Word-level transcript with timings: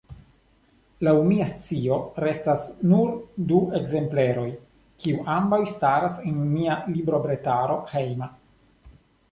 Laŭ 1.07 1.11
mia 1.31 1.45
scio 1.49 1.99
restas 2.25 2.63
nur 2.93 3.11
du 3.51 3.59
ekzempleroj, 3.81 4.47
kiuj 5.05 5.23
ambaŭ 5.37 5.61
staras 5.75 6.19
en 6.33 6.43
mia 6.57 6.81
librobretaro 6.97 7.79
hejma. 7.95 8.35